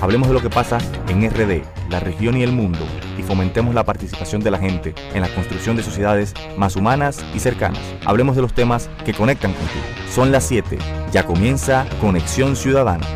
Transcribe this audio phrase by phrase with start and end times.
[0.00, 0.78] Hablemos de lo que pasa
[1.08, 2.78] en RD, la región y el mundo,
[3.18, 7.38] y fomentemos la participación de la gente en la construcción de sociedades más humanas y
[7.38, 7.82] cercanas.
[8.06, 9.84] Hablemos de los temas que conectan contigo.
[10.10, 10.78] Son las 7.
[11.12, 13.06] Ya comienza Conexión Ciudadana.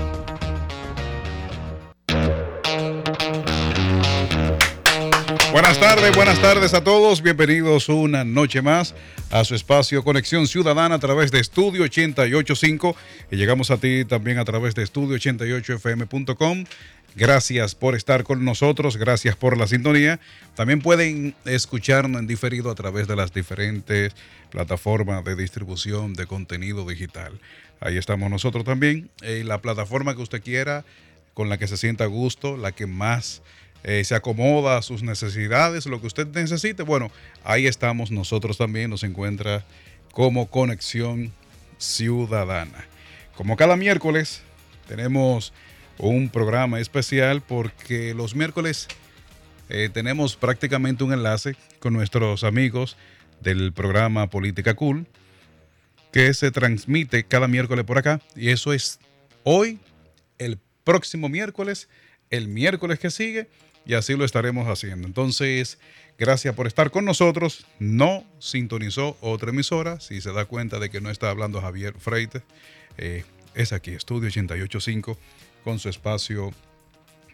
[5.54, 7.22] Buenas tardes, buenas tardes a todos.
[7.22, 8.92] Bienvenidos una noche más
[9.30, 12.96] a su espacio Conexión Ciudadana a través de Estudio 885
[13.30, 16.64] y llegamos a ti también a través de estudio88fm.com.
[17.14, 20.18] Gracias por estar con nosotros, gracias por la sintonía.
[20.56, 24.12] También pueden escuchar en diferido a través de las diferentes
[24.50, 27.32] plataformas de distribución de contenido digital.
[27.78, 29.08] Ahí estamos nosotros también.
[29.22, 30.84] Eh, la plataforma que usted quiera,
[31.32, 33.41] con la que se sienta a gusto, la que más
[33.84, 36.82] eh, se acomoda a sus necesidades, lo que usted necesite.
[36.82, 37.10] Bueno,
[37.44, 39.64] ahí estamos nosotros también, nos encuentra
[40.12, 41.32] como Conexión
[41.77, 42.86] Ciudadana.
[43.36, 44.42] Como cada miércoles
[44.88, 45.52] tenemos
[45.98, 48.88] un programa especial porque los miércoles
[49.68, 52.96] eh, tenemos prácticamente un enlace con nuestros amigos
[53.42, 55.06] del programa Política Cool
[56.10, 58.98] que se transmite cada miércoles por acá y eso es
[59.42, 59.78] hoy,
[60.38, 61.88] el próximo miércoles,
[62.30, 63.48] el miércoles que sigue
[63.86, 65.06] y así lo estaremos haciendo.
[65.06, 65.78] Entonces,
[66.18, 67.66] gracias por estar con nosotros.
[67.78, 70.00] No sintonizó otra emisora.
[70.00, 72.42] Si se da cuenta de que no está hablando Javier Freites,
[72.98, 73.24] eh,
[73.55, 75.18] es aquí, Estudio 885,
[75.62, 76.52] con su espacio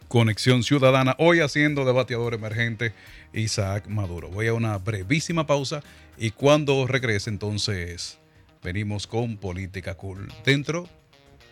[0.08, 1.14] Conexión Ciudadana.
[1.18, 2.92] Hoy haciendo debateador emergente
[3.32, 4.28] Isaac Maduro.
[4.28, 5.82] Voy a una brevísima pausa
[6.18, 8.18] y cuando regrese, entonces
[8.62, 10.88] venimos con Política Cool dentro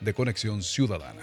[0.01, 1.23] de Conexión Ciudadana.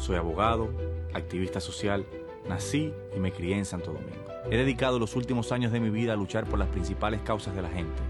[0.00, 0.70] Soy abogado,
[1.12, 2.06] activista social,
[2.48, 4.24] nací y me crié en Santo Domingo.
[4.50, 7.60] He dedicado los últimos años de mi vida a luchar por las principales causas de
[7.60, 8.00] la gente.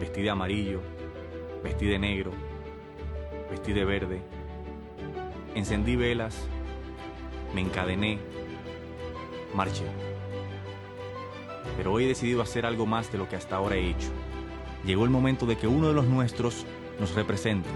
[0.00, 0.80] Vestí de amarillo,
[1.62, 2.32] vestí de negro,
[3.50, 4.22] vestí de verde.
[5.54, 6.38] Encendí velas,
[7.54, 8.18] me encadené,
[9.54, 9.84] marché.
[11.76, 14.08] Pero hoy he decidido hacer algo más de lo que hasta ahora he hecho.
[14.86, 16.64] Llegó el momento de que uno de los nuestros
[16.98, 17.68] nos represente.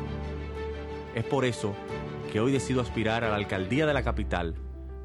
[1.14, 1.74] Es por eso
[2.34, 4.56] que hoy decido aspirar a la alcaldía de la capital,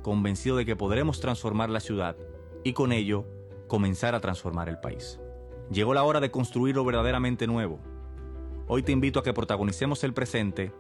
[0.02, 2.16] convencido de que podremos transformar la ciudad
[2.64, 3.28] y con ello
[3.68, 5.20] comenzar a transformar el país.
[5.72, 7.80] Llegó la hora de construir lo verdaderamente nuevo.
[8.68, 10.72] Hoy te invito a que protagonicemos el presente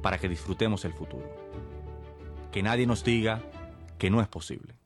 [0.00, 1.34] para que disfrutemos el futuro.
[2.52, 3.42] Que nadie nos diga
[3.98, 4.77] que no es posible.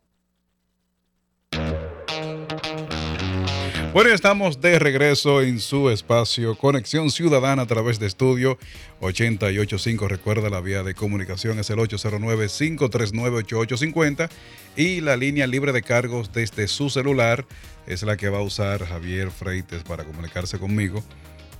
[3.92, 8.56] Bueno, estamos de regreso en su espacio Conexión Ciudadana a través de estudio
[9.00, 10.08] 885.
[10.08, 14.30] Recuerda, la vía de comunicación es el 809-539-8850
[14.76, 17.44] y la línea libre de cargos desde su celular
[17.86, 21.04] es la que va a usar Javier Freites para comunicarse conmigo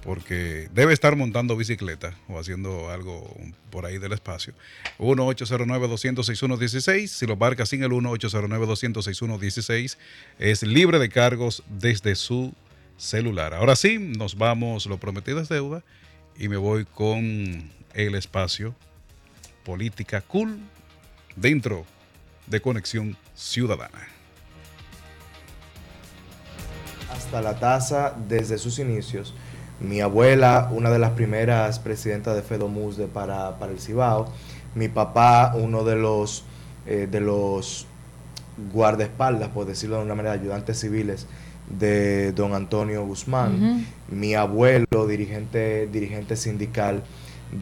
[0.03, 3.35] porque debe estar montando bicicleta o haciendo algo
[3.71, 4.53] por ahí del espacio.
[4.99, 7.07] 1-809-206-116.
[7.07, 9.97] Si lo marca sin el 1-809-206-116,
[10.39, 12.53] es libre de cargos desde su
[12.97, 13.55] celular.
[13.55, 15.85] Ahora sí, nos vamos, lo prometido es deuda,
[16.37, 18.75] y me voy con el espacio
[19.65, 20.59] Política Cool
[21.37, 21.87] dentro
[22.47, 24.09] de Conexión Ciudadana.
[27.11, 29.35] Hasta la tasa desde sus inicios
[29.83, 34.29] mi abuela, una de las primeras presidentas de FEDOMUS de para, para el Cibao,
[34.75, 36.45] mi papá, uno de los,
[36.87, 37.87] eh, de los
[38.73, 41.27] guardaespaldas, por decirlo de una manera, ayudantes civiles
[41.69, 47.03] de don Antonio Guzmán, mi abuelo, dirigente, dirigente sindical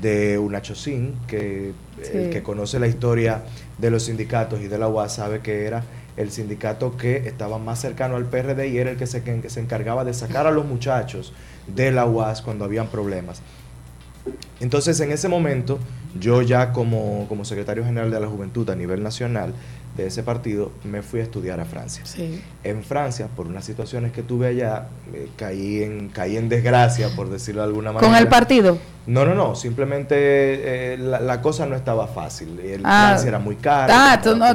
[0.01, 1.73] de Unachocín, que
[2.13, 3.43] el que conoce la historia
[3.79, 5.85] de los sindicatos y de la UAS sabe que era
[6.17, 9.61] el sindicato que estaba más cercano al PRD y era el que se, que se
[9.61, 11.33] encargaba de sacar a los muchachos
[11.75, 13.43] de la UAS cuando habían problemas.
[14.61, 15.79] Entonces, en ese momento,
[16.19, 19.55] yo ya como, como secretario general de la Juventud a nivel nacional,
[20.01, 22.03] de ese partido, me fui a estudiar a Francia.
[22.65, 27.31] En Francia, por unas situaciones que tuve allá, eh, caí, en, caí en desgracia, por
[27.31, 28.11] decirlo de alguna manera.
[28.11, 28.79] ¿Con el partido?
[29.07, 32.59] No, no, no, simplemente eh, la, cosa no estaba fácil.
[32.61, 33.93] El ah, Francia era muy caro.
[33.95, 34.55] Ah, tú no,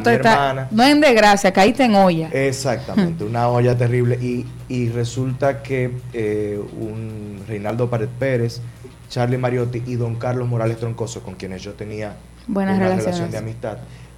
[0.71, 2.30] no en desgracia, caíste en olla.
[2.30, 4.15] Exactamente, una olla terrible.
[4.15, 8.62] Y, y resulta que eh, un Reinaldo Pared Pérez,
[9.09, 12.15] Charlie Mariotti y don Carlos Morales Troncoso, con quienes yo tenía
[12.47, 13.77] Buenas una relación de amistad,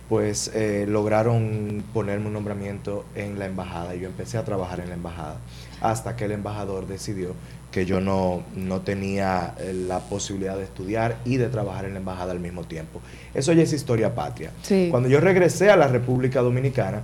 [0.09, 4.89] pues eh, lograron ponerme un nombramiento en la embajada y yo empecé a trabajar en
[4.89, 5.37] la embajada
[5.81, 7.33] hasta que el embajador decidió
[7.71, 11.99] que yo no, no tenía eh, la posibilidad de estudiar y de trabajar en la
[11.99, 13.01] embajada al mismo tiempo.
[13.33, 14.51] Eso ya es historia patria.
[14.89, 17.01] Cuando yo regresé a la República Dominicana,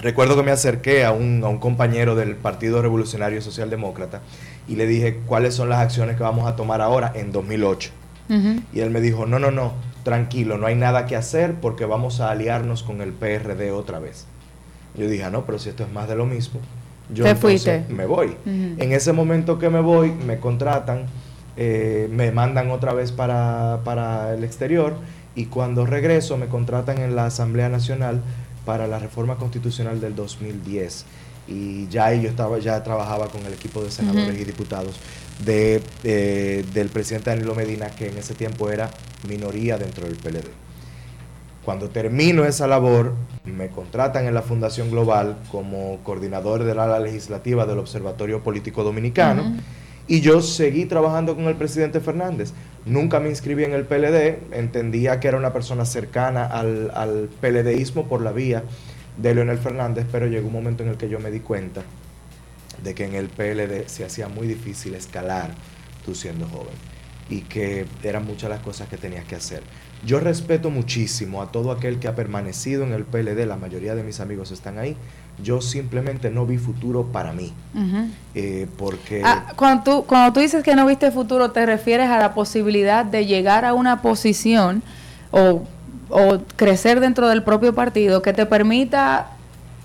[0.00, 4.20] recuerdo que me acerqué a un, a un compañero del Partido Revolucionario Socialdemócrata
[4.68, 7.90] y le dije cuáles son las acciones que vamos a tomar ahora en 2008.
[8.72, 9.72] Y él me dijo, no, no, no,
[10.06, 14.24] tranquilo, no hay nada que hacer porque vamos a aliarnos con el PRD otra vez.
[14.94, 16.60] Yo dije, ah, no, pero si esto es más de lo mismo,
[17.12, 17.24] yo
[17.88, 18.36] me voy.
[18.46, 21.06] En ese momento que me voy, me contratan,
[21.56, 24.94] eh, me mandan otra vez para, para el exterior
[25.34, 28.20] y cuando regreso me contratan en la Asamblea Nacional
[28.64, 31.04] para la reforma constitucional del 2010
[31.48, 34.96] y ya yo estaba ya trabajaba con el equipo de senadores y diputados
[35.44, 38.90] de, eh, del presidente Danilo Medina, que en ese tiempo era
[39.28, 40.48] minoría dentro del PLD.
[41.64, 43.14] Cuando termino esa labor,
[43.44, 48.84] me contratan en la Fundación Global como coordinador de la ala legislativa del Observatorio Político
[48.84, 49.56] Dominicano.
[50.06, 52.52] Y yo seguí trabajando con el presidente Fernández.
[52.84, 58.06] Nunca me inscribí en el PLD, entendía que era una persona cercana al, al PLDismo
[58.06, 58.62] por la vía
[59.16, 61.82] de Leonel Fernández, pero llegó un momento en el que yo me di cuenta
[62.82, 65.50] de que en el PLD se hacía muy difícil escalar
[66.04, 66.74] tú siendo joven
[67.28, 69.62] y que eran muchas las cosas que tenías que hacer.
[70.04, 74.02] Yo respeto muchísimo a todo aquel que ha permanecido en el PLD, la mayoría de
[74.02, 74.96] mis amigos están ahí.
[75.42, 77.52] Yo simplemente no vi futuro para mí.
[78.34, 79.22] Eh, porque...
[79.24, 83.04] Ah, cuando, tú, cuando tú dices que no viste futuro, te refieres a la posibilidad
[83.04, 84.82] de llegar a una posición
[85.30, 85.64] o,
[86.08, 89.30] o crecer dentro del propio partido que te permita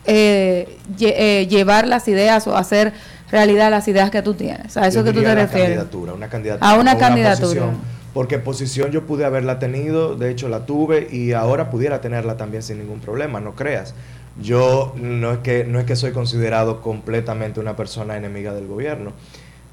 [0.06, 2.94] eh, eh, llevar las ideas o hacer
[3.32, 4.78] realidad las ideas que tú tienes.
[4.78, 5.70] A eso que tú te refieres.
[5.70, 6.70] Candidatura, una candidatura.
[6.70, 7.70] A una candidatura.
[8.14, 12.62] porque posición yo pude haberla tenido, de hecho la tuve y ahora pudiera tenerla también
[12.64, 13.94] sin ningún problema, no creas.
[14.42, 19.12] Yo no es que no es que soy considerado completamente una persona enemiga del gobierno,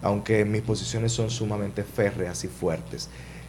[0.03, 3.09] aunque mis posiciones son sumamente férreas y fuertes.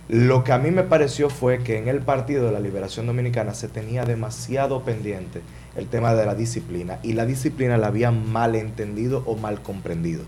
[0.09, 3.53] Lo que a mí me pareció fue que en el Partido de la Liberación Dominicana
[3.53, 5.41] se tenía demasiado pendiente
[5.75, 10.23] el tema de la disciplina y la disciplina la había mal entendido o mal comprendido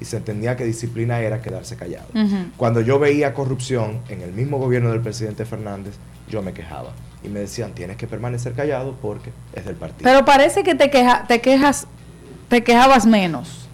[0.00, 2.06] y se entendía que disciplina era quedarse callado.
[2.56, 5.96] Cuando yo veía corrupción en el mismo gobierno del presidente Fernández,
[6.30, 6.92] yo me quejaba
[7.22, 10.10] y me decían, tienes que permanecer callado porque es del partido.
[10.10, 11.86] Pero parece que te, queja, te quejas,
[12.48, 13.65] te quejabas menos.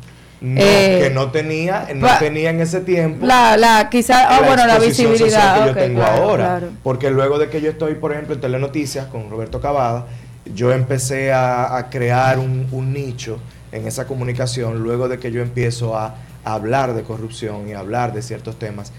[0.43, 3.25] No, eh, que no tenía, no tenía en ese tiempo.
[3.25, 6.61] La, la quizá, ah, bueno, la visibilidad que yo tengo ahora.
[6.83, 10.07] Porque luego de que yo estoy, por ejemplo, en Telenoticias con Roberto Cavada,
[10.53, 13.39] yo empecé a, crear un, nicho
[13.71, 18.21] en esa comunicación, luego de que yo empiezo a, hablar de corrupción y hablar de
[18.21, 18.93] ciertos temas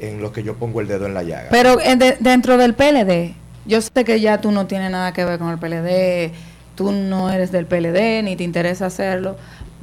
[0.00, 1.48] en los que yo pongo el dedo en la llaga.
[1.50, 1.78] Pero
[2.20, 3.32] dentro del PLD,
[3.64, 6.34] yo sé que ya tú no tienes nada que ver con el PLD,
[6.74, 9.36] tú no eres del PLD, ni te interesa hacerlo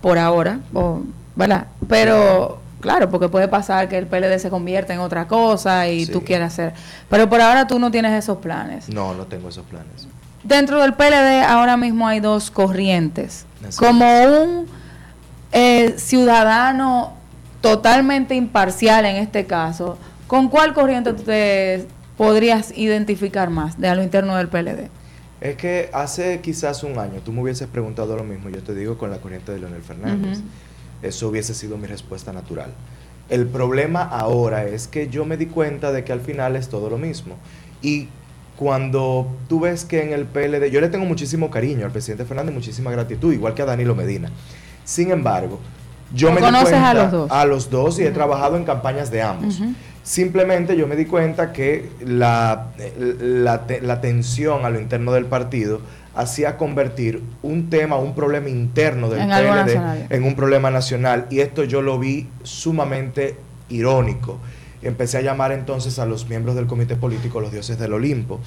[0.07, 1.01] por ahora, o,
[1.35, 1.67] ¿verdad?
[1.89, 6.23] Pero claro, porque puede pasar que el PLD se convierta en otra cosa y tú
[6.23, 6.73] quieras hacer.
[7.09, 8.87] Pero por ahora tú no tienes esos planes.
[8.87, 10.07] No, no tengo esos planes.
[10.45, 13.45] Dentro del PLD ahora mismo hay dos corrientes.
[13.75, 14.67] Como un
[15.51, 17.11] eh, ciudadano
[17.59, 19.97] totalmente imparcial en este caso,
[20.27, 21.85] ¿con cuál corriente te
[22.15, 24.89] podrías identificar más de a lo interno del PLD?
[25.39, 28.97] Es que hace quizás un año tú me hubieses preguntado lo mismo, yo te digo
[28.97, 30.39] con la corriente de Leonel Fernández.
[31.01, 32.71] Eso hubiese sido mi respuesta natural.
[33.29, 36.89] El problema ahora es que yo me di cuenta de que al final es todo
[36.89, 37.35] lo mismo.
[37.81, 38.07] Y
[38.55, 42.53] cuando tú ves que en el PLD, yo le tengo muchísimo cariño al presidente Fernández,
[42.53, 44.31] muchísima gratitud, igual que a Danilo Medina.
[44.83, 45.59] Sin embargo,
[46.13, 49.11] yo me di cuenta a los dos, a los dos y he trabajado en campañas
[49.11, 49.61] de ambos.
[50.07, 55.81] Simplemente yo me di cuenta que la, la, tensión a lo interno del partido
[56.15, 61.27] hacía convertir un tema, un problema interno del PLD en un problema nacional.
[61.29, 63.35] Y esto yo lo vi sumamente
[63.67, 64.39] irónico.
[64.81, 68.39] Empecé a llamar entonces a los miembros del comité político los dioses del Olimpo.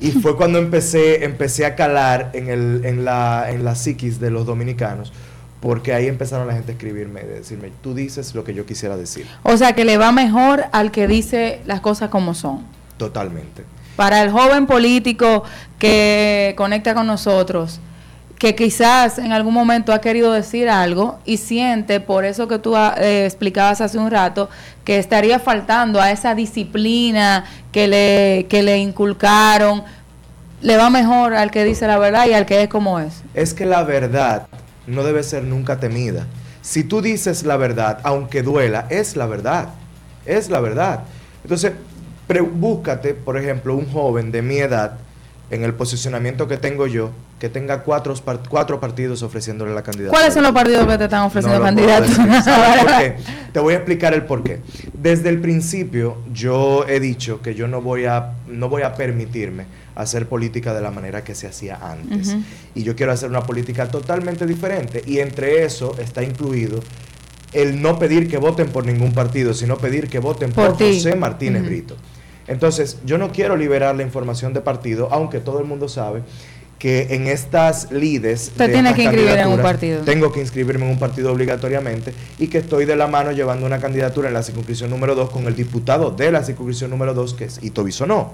[0.00, 4.32] Y fue cuando empecé, empecé a calar en, el, en, la, en la psiquis de
[4.32, 5.12] los dominicanos,
[5.60, 8.96] porque ahí empezaron la gente a escribirme, a decirme, tú dices lo que yo quisiera
[8.96, 9.26] decir.
[9.42, 12.64] O sea, que le va mejor al que dice las cosas como son.
[12.96, 13.64] Totalmente.
[13.96, 15.44] Para el joven político
[15.78, 17.80] que conecta con nosotros,
[18.38, 22.74] que quizás en algún momento ha querido decir algo y siente, por eso que tú
[22.74, 24.48] ah, eh, explicabas hace un rato,
[24.82, 29.84] que estaría faltando a esa disciplina que le, que le inculcaron,
[30.62, 33.22] le va mejor al que dice la verdad y al que es como es.
[33.34, 34.46] Es que la verdad
[34.86, 36.26] no debe ser nunca temida.
[36.62, 39.70] Si tú dices la verdad, aunque duela, es la verdad.
[40.26, 41.04] Es la verdad.
[41.42, 41.72] Entonces,
[42.52, 44.98] búscate, por ejemplo, un joven de mi edad,
[45.50, 47.10] en el posicionamiento que tengo yo,
[47.40, 48.14] que tenga cuatro,
[48.48, 50.16] cuatro partidos ofreciéndole la candidatura.
[50.16, 52.10] ¿Cuáles son los partidos que te están ofreciendo candidatos?
[53.52, 54.60] Te voy a explicar el por qué.
[54.92, 59.64] Desde el principio yo he dicho que yo no voy a, no voy a permitirme
[59.94, 62.36] hacer política de la manera que se hacía antes.
[62.74, 65.02] Y yo quiero hacer una política totalmente diferente.
[65.06, 66.80] Y entre eso está incluido
[67.52, 71.64] el no pedir que voten por ningún partido, sino pedir que voten por, José Martínez
[71.64, 71.96] Brito.
[72.46, 76.22] Entonces, yo no quiero liberar la información de partido, aunque todo el mundo sabe
[76.80, 78.48] que en estas lides...
[78.48, 80.00] Usted tiene que inscribir en un partido.
[80.00, 83.78] Tengo que inscribirme en un partido obligatoriamente y que estoy de la mano llevando una
[83.78, 87.44] candidatura en la circunscripción número 2 con el diputado de la circunscripción número 2, que
[87.44, 88.32] es Ito Bisonó.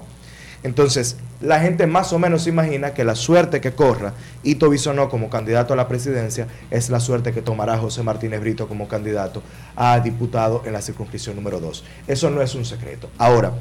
[0.63, 4.13] Entonces, la gente más o menos se imagina que la suerte que corra
[4.43, 8.69] Ito Bisonó como candidato a la presidencia es la suerte que tomará José Martínez Brito
[8.69, 9.43] como candidato
[9.75, 11.83] a diputado en la circunscripción número 2.
[12.07, 13.09] Eso no es un secreto.
[13.17, 13.51] Ahora,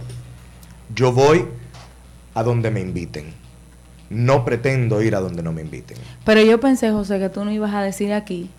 [0.95, 1.45] yo voy
[2.35, 3.46] a donde me inviten.
[4.11, 5.97] No pretendo ir a donde no me inviten.
[6.25, 8.51] Pero yo pensé, José, que tú no ibas a decir aquí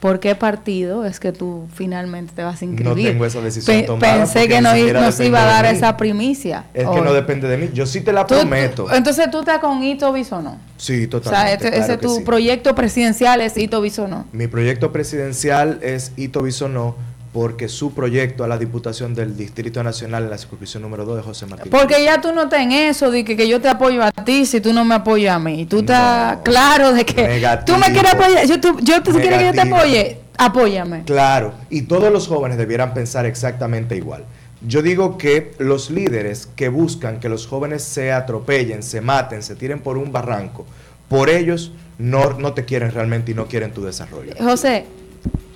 [0.00, 3.04] por qué partido es que tú finalmente te vas a inscribir.
[3.04, 4.18] No tengo esa decisión tomada.
[4.18, 6.64] Pensé que no nos iba a dar esa primicia.
[6.74, 7.70] Es que no depende de mí.
[7.72, 8.92] Yo sí te la prometo.
[8.92, 10.58] entonces tú estás con Ito Bisonó.
[10.76, 11.68] Sí, totalmente.
[11.68, 14.26] O sea, ese, tu proyecto presidencial es Ito Bisonó.
[14.32, 16.94] Mi proyecto presidencial es Ito Bisonó
[17.32, 21.22] porque su proyecto a la Diputación del Distrito Nacional en la circunscripción número 2 de
[21.22, 21.70] José Martínez.
[21.70, 24.60] Porque ya tú no estás en eso de que, yo te apoyo a ti si
[24.60, 25.66] tú no me apoyas a mí.
[25.66, 29.46] Tú estás claro de que tú me quieres apoyar, yo, tú, yo tú quieres que
[29.46, 31.04] yo te apoye, apóyame.
[31.04, 34.24] Claro, y todos los jóvenes debieran pensar exactamente igual.
[34.66, 39.54] Yo digo que los líderes que buscan que los jóvenes se atropellen, se maten, se
[39.54, 40.64] tiren por un barranco,
[41.08, 44.32] por ellos no, no te quieren realmente y no quieren tu desarrollo.
[44.40, 44.86] José,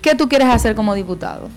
[0.02, 1.48] ¿qué tú quieres hacer como diputado?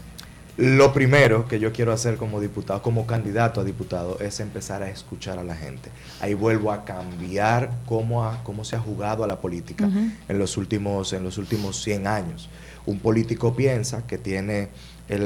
[0.56, 4.90] Lo primero que yo quiero hacer como diputado, como candidato a diputado, es empezar a
[4.90, 5.90] escuchar a la gente.
[6.22, 9.90] Ahí vuelvo a cambiar cómo, cómo se ha jugado a la política
[10.28, 12.50] en, los últimos, en los últimos 100 años.
[12.86, 14.70] Un político piensa que tiene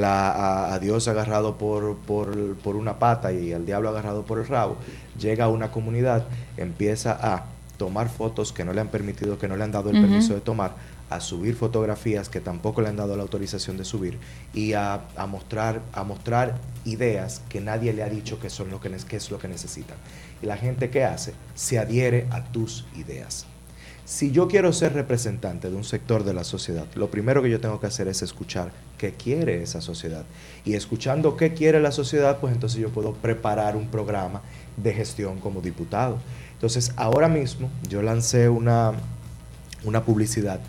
[0.02, 4.76] a, Dios agarrado por, por, una pata y al diablo agarrado por el rabo.
[5.18, 7.44] Llega a una comunidad, empieza a
[7.76, 10.40] tomar fotos que no le han permitido, que no le han dado el permiso de
[10.40, 10.72] tomar,
[11.10, 14.18] a subir fotografías que tampoco le han dado la autorización de subir
[14.52, 18.90] y a, mostrar, a mostrar ideas que nadie le ha dicho que, son lo que,
[18.90, 19.96] que es lo que necesitan.
[20.42, 23.46] Y la gente que hace se adhiere a tus ideas.
[24.08, 27.60] Si yo quiero ser representante de un sector de la sociedad, lo primero que yo
[27.60, 30.24] tengo que hacer es escuchar qué quiere esa sociedad.
[30.64, 34.40] Y escuchando qué quiere la sociedad, pues entonces yo puedo preparar un programa
[34.78, 36.18] de gestión como diputado.
[36.54, 38.92] Entonces, ahora mismo yo lancé una,
[39.84, 40.60] una publicidad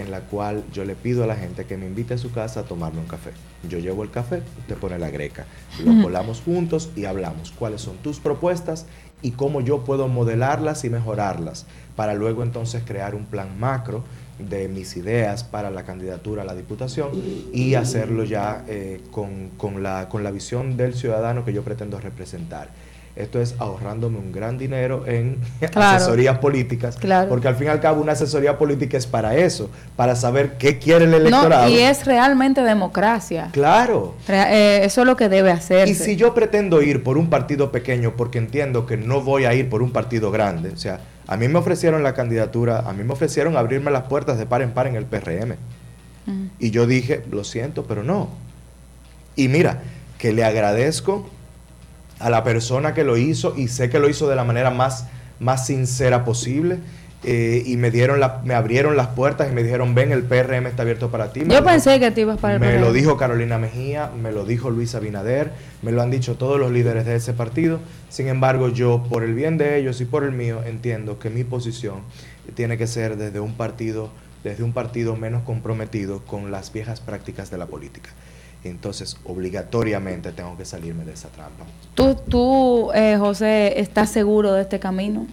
[0.00, 2.60] en la cual yo le pido a la gente que me invite a su casa
[2.60, 3.30] a tomarme un café.
[3.68, 5.46] Yo llevo el café, usted pone la greca,
[5.84, 8.86] lo colamos juntos y hablamos cuáles son tus propuestas
[9.22, 11.66] y cómo yo puedo modelarlas y mejorarlas
[11.96, 14.02] para luego entonces crear un plan macro
[14.38, 17.10] de mis ideas para la candidatura a la diputación
[17.52, 22.00] y hacerlo ya eh, con, con, la, con la visión del ciudadano que yo pretendo
[22.00, 22.70] representar.
[23.20, 25.38] Esto es ahorrándome un gran dinero en
[25.74, 26.98] asesorías políticas,
[27.28, 30.78] porque al fin y al cabo una asesoría política es para eso, para saber qué
[30.78, 31.68] quiere el electorado.
[31.68, 33.50] y es realmente democracia.
[33.52, 34.14] Claro.
[34.28, 35.88] Eh, eso es lo que debe hacer.
[35.88, 39.54] Y si yo pretendo ir por un partido pequeño porque entiendo que no voy a
[39.54, 43.04] ir por un partido grande, o sea, a mí me ofrecieron la candidatura, a mí
[43.04, 45.54] me ofrecieron abrirme las puertas de par en par en el PRM.
[46.58, 48.28] Y yo dije, lo siento, pero no.
[49.34, 49.80] Y mira,
[50.18, 51.28] que le agradezco
[52.20, 55.06] a la persona que lo hizo y sé que lo hizo de la manera más,
[55.40, 56.78] más sincera posible.
[57.22, 60.66] Eh, y me dieron la, me abrieron las puertas y me dijeron ven el PRM
[60.66, 61.42] está abierto para ti.
[61.46, 64.70] Yo pensé que te ibas para el Me lo dijo Carolina Mejía, me lo dijo
[64.70, 67.78] Luis Abinader, me lo han dicho todos los líderes de ese partido.
[68.08, 71.44] Sin embargo, yo por el bien de ellos y por el mío entiendo que mi
[71.44, 72.00] posición
[72.54, 74.10] tiene que ser desde un partido,
[74.42, 78.10] desde un partido menos comprometido con las viejas prácticas de la política.
[78.68, 81.64] Entonces obligatoriamente tengo que salirme de esa trampa.
[81.94, 85.26] ¿Tú, tú eh, José, estás seguro de este camino?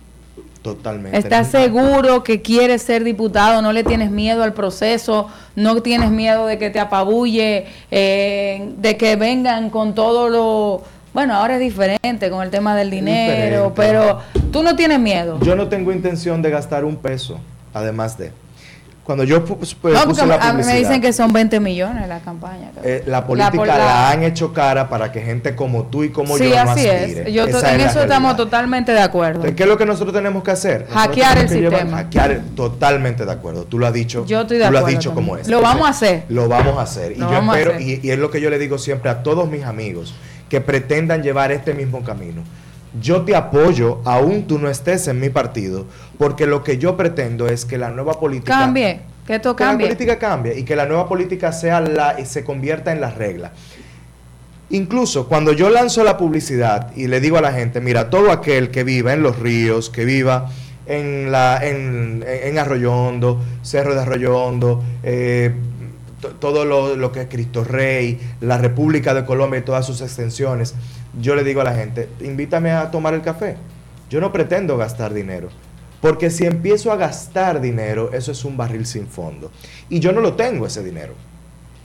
[0.62, 1.17] Totalmente.
[1.17, 3.62] ¿Estás seguro que quieres ser diputado?
[3.62, 5.29] ¿No le tienes miedo al proceso?
[5.55, 7.67] ¿No tienes miedo de que te apabulle?
[7.89, 10.84] Eh, ¿De que vengan con todo lo...
[11.13, 14.19] Bueno, ahora es diferente con el tema del dinero, pero
[14.51, 15.39] tú no tienes miedo.
[15.41, 17.39] Yo no tengo intención de gastar un peso,
[17.74, 18.31] además de...
[19.08, 22.74] Cuando yo puse la publicidad, me dicen que son 20 millones la campaña.
[22.84, 26.66] Eh, la política la, han hecho cara para que gente como tú y como yo
[26.66, 27.32] no así Es.
[27.32, 29.44] Yo en eso estamos totalmente de acuerdo.
[29.56, 30.88] ¿Qué es lo que nosotros tenemos que hacer?
[30.90, 32.00] hackear el sistema.
[32.00, 33.64] hackear, totalmente de acuerdo.
[33.64, 34.26] Tú lo has dicho.
[34.26, 35.48] Yo estoy de tú lo has dicho como es.
[35.48, 36.26] Lo vamos a hacer.
[36.28, 37.14] Lo vamos a hacer.
[37.14, 39.64] y yo espero, y, y es lo que yo le digo siempre a todos mis
[39.64, 40.16] amigos
[40.50, 42.44] que pretendan llevar este mismo camino
[43.01, 45.86] yo te apoyo, aún tú no estés en mi partido,
[46.17, 49.88] porque lo que yo pretendo es que la nueva política cambie, que esto cambie.
[49.88, 53.12] la política cambie y que la nueva política sea la y se convierta en la
[53.12, 53.51] regla.
[54.70, 58.70] Incluso cuando yo lanzo la publicidad y le digo a la gente, mira, todo aquel
[58.70, 60.50] que viva en los ríos, que viva
[60.88, 65.51] en la en, en Arroyondo, Cerro de Arroyondo, eh,
[66.39, 70.74] todo lo, lo, que es Cristo Rey, la República de Colombia y todas sus extensiones,
[71.19, 73.57] yo le digo a la gente, invítame a tomar el café.
[74.09, 75.50] Yo no pretendo gastar dinero.
[76.01, 79.51] Porque si empiezo a gastar dinero, eso es un barril sin fondo.
[79.89, 81.13] Y yo no lo tengo ese dinero.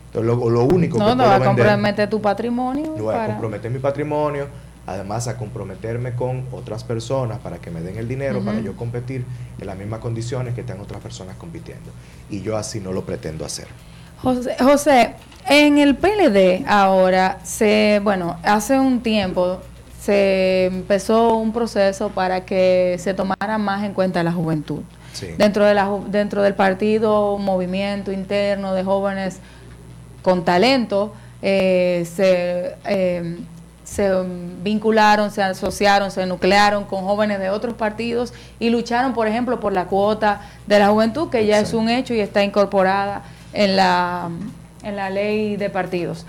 [0.07, 2.95] Entonces, lo, lo único no, que no, va a comprometer tu patrimonio.
[2.97, 4.47] No voy a comprometer mi patrimonio,
[4.87, 9.25] además a comprometerme con otras personas para que me den el dinero para yo competir
[9.59, 11.91] en las mismas condiciones que están otras personas compitiendo.
[12.29, 13.69] Y yo así no lo pretendo hacer.
[14.23, 15.15] José, José
[15.49, 19.61] en el PLD ahora, se, bueno, hace un tiempo
[20.01, 24.81] se empezó un proceso para que se tomara más en cuenta la juventud.
[25.37, 29.39] Dentro, de la, dentro del partido, un movimiento interno de jóvenes
[30.23, 31.13] con talento,
[31.43, 33.39] eh, se, eh,
[33.85, 34.11] se
[34.63, 39.73] vincularon, se asociaron, se nuclearon con jóvenes de otros partidos y lucharon, por ejemplo, por
[39.73, 44.31] la cuota de la juventud, que ya es un hecho y está incorporada en la
[44.83, 46.27] en la ley de partidos.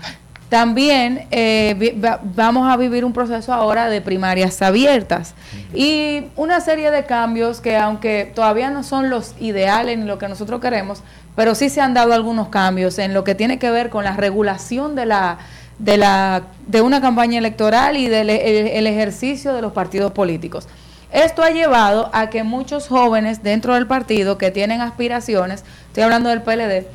[0.48, 1.96] También eh,
[2.36, 5.34] vamos a vivir un proceso ahora de primarias abiertas
[5.74, 10.28] y una serie de cambios que aunque todavía no son los ideales ni lo que
[10.28, 11.02] nosotros queremos,
[11.34, 14.16] pero sí se han dado algunos cambios en lo que tiene que ver con la
[14.16, 15.38] regulación de la
[15.78, 20.68] de la de una campaña electoral y del el ejercicio de los partidos políticos.
[21.10, 26.28] Esto ha llevado a que muchos jóvenes dentro del partido que tienen aspiraciones, estoy hablando
[26.28, 26.86] del PLD,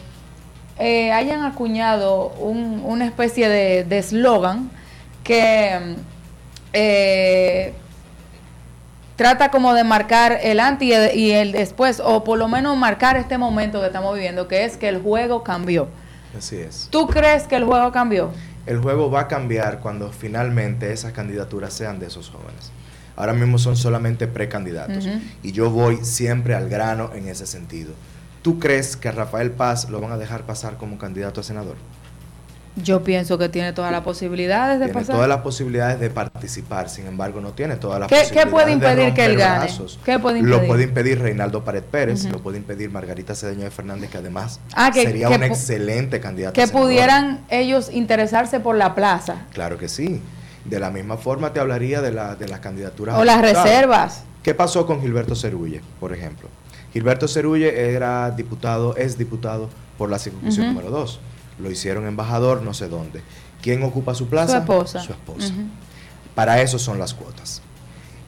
[0.79, 4.71] eh, hayan acuñado una especie de eslogan
[5.23, 5.95] que
[6.73, 7.73] eh,
[9.15, 13.37] trata como de marcar el antes y el, después, o por lo menos marcar este
[13.37, 15.87] momento que estamos viviendo, que es que el juego cambió.
[16.37, 16.87] Así es.
[16.89, 18.31] ¿Tú crees que el juego cambió?
[18.65, 22.71] El juego va a cambiar cuando finalmente esas candidaturas sean de esos jóvenes.
[23.15, 25.07] Ahora mismo son solamente precandidatos.
[25.43, 27.91] Y yo voy siempre al grano en ese sentido.
[28.41, 31.75] ¿Tú crees que a Rafael Paz lo van a dejar pasar como candidato a senador?
[32.83, 35.15] Yo pienso que tiene todas las posibilidades de tiene pasar.
[35.15, 38.45] todas las posibilidades de participar, sin embargo, no tiene todas las posibilidades.
[38.45, 39.67] ¿Qué puede impedir que él gane?
[40.05, 40.61] ¿Qué puede impedir?
[40.61, 44.61] Lo puede impedir Reinaldo Pared Pérez, lo puede impedir Margarita Cedeño de Fernández, que además
[44.73, 46.53] ah, sería un excelente candidato.
[46.53, 49.47] Que pudieran ellos interesarse por la plaza.
[49.51, 50.21] Claro que sí.
[50.63, 53.17] De la misma forma te hablaría de, la, de las candidaturas.
[53.17, 54.23] O las reservas.
[54.43, 56.47] ¿Qué pasó con Gilberto Cerulle, por ejemplo?
[56.93, 61.19] Gilberto Cerulle era diputado, es diputado por la circunscripción número 2.
[61.59, 63.21] Lo hicieron embajador no sé dónde.
[63.61, 64.53] ¿Quién ocupa su plaza?
[64.53, 64.99] Su esposa.
[65.01, 65.53] Su esposa.
[66.35, 67.61] Para eso son las cuotas.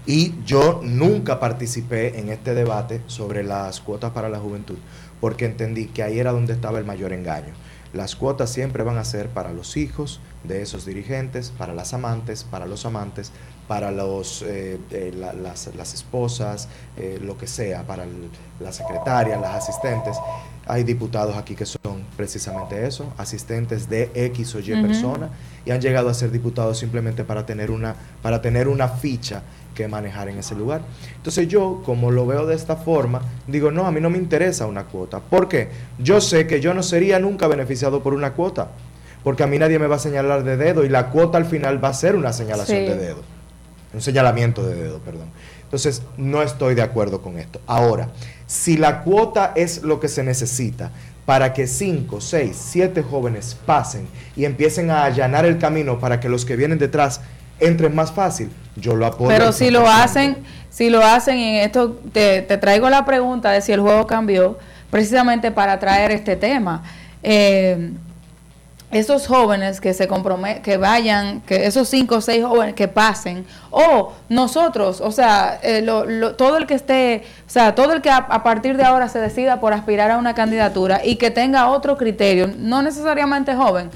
[0.06, 4.78] Y yo nunca participé en este debate sobre las cuotas para la juventud,
[5.20, 7.54] porque entendí que ahí era donde estaba el mayor engaño.
[7.94, 12.44] Las cuotas siempre van a ser para los hijos de esos dirigentes, para las amantes,
[12.44, 13.32] para los amantes,
[13.72, 18.06] para los, eh, eh, las, esposas, eh, lo que sea, para
[18.60, 20.18] las secretarias, las asistentes.
[20.66, 25.30] Hay diputados aquí que son precisamente eso, asistentes de X o Y persona,
[25.66, 29.42] y han llegado a ser diputados simplemente para tener una, para tener una ficha
[29.74, 30.82] que manejar en ese lugar.
[31.16, 34.66] Entonces yo, como lo veo de esta forma, digo, no, a mí no me interesa
[34.66, 35.22] una cuota.
[35.22, 35.70] ¿Por qué?
[35.98, 38.72] Yo sé que yo no sería nunca beneficiado por una cuota,
[39.24, 41.82] porque a mí nadie me va a señalar de dedo y la cuota al final
[41.82, 43.31] va a ser una señalación de dedo
[43.94, 45.28] un señalamiento de dedo, perdón.
[45.64, 47.62] Entonces, no estoy de acuerdo con esto.
[47.66, 48.10] Ahora,
[48.46, 50.92] si la cuota es lo que se necesita
[51.26, 56.28] para que 5, 6, 7 jóvenes pasen y empiecen a allanar el camino para que
[56.28, 57.22] los que vienen detrás
[57.60, 59.30] entren más fácil, yo lo apoyo.
[59.30, 60.38] Pero si lo hacen,
[60.70, 64.58] si lo hacen, y en esto te, traigo la pregunta de si el juego cambió,
[64.90, 66.84] precisamente para traer este tema.
[67.24, 67.92] Eh,
[68.92, 73.46] esos jóvenes que se comprometen, que vayan, que esos cinco o seis jóvenes que pasen,
[73.70, 75.86] o nosotros, o sea, eh,
[76.38, 79.60] todo el que esté, o sea, todo el que a, partir de ahora se decida
[79.60, 83.90] por aspirar a una candidatura y que tenga otro criterio, no necesariamente joven,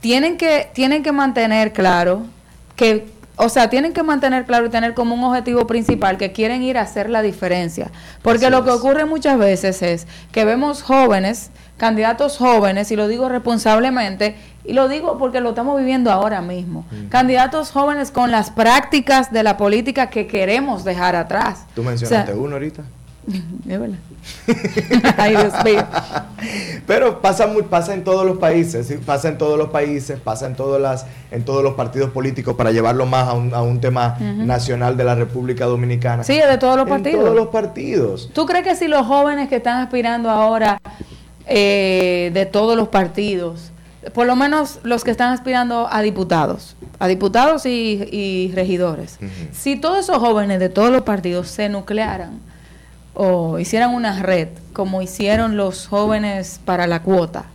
[0.00, 2.22] tienen que, tienen que mantener claro
[2.74, 6.62] que o sea, tienen que mantener claro y tener como un objetivo principal que quieren
[6.62, 7.90] ir a hacer la diferencia.
[8.20, 13.28] Porque lo que ocurre muchas veces es que vemos jóvenes, candidatos jóvenes, y lo digo
[13.28, 19.32] responsablemente, y lo digo porque lo estamos viviendo ahora mismo, candidatos jóvenes con las prácticas
[19.32, 21.64] de la política que queremos dejar atrás.
[21.74, 22.82] Tú mencionaste uno ahorita.
[25.16, 25.84] Ay, Dios mío.
[26.86, 30.80] Pero pasa, pasa en todos los países, pasa en todos los países, pasa en, todas
[30.80, 34.96] las, en todos los partidos políticos para llevarlo más a un, a un tema nacional
[34.96, 36.24] de la República Dominicana.
[36.24, 37.24] Sí, de todos los partidos.
[37.24, 38.30] Todos los partidos.
[38.32, 40.80] ¿Tú crees que si los jóvenes que están aspirando ahora
[41.46, 43.72] eh, de todos los partidos,
[44.12, 49.18] por lo menos los que están aspirando a diputados, a diputados y, regidores,
[49.52, 52.40] si todos esos jóvenes de todos los partidos se nuclearan,
[53.14, 57.46] o hicieran una red, como hicieron los jóvenes para la cuota,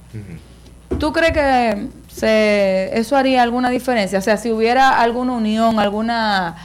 [1.00, 4.20] ¿tú crees que se, eso haría alguna diferencia?
[4.20, 6.56] O sea, si hubiera alguna unión, alguna,